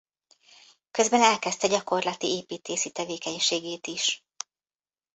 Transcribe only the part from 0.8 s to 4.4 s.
Közben elkezdte gyakorlati építészi tevékenységét is.